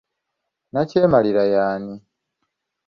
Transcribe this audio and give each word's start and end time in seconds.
Nakyemalira 0.71 1.43
y'ani? 1.53 1.95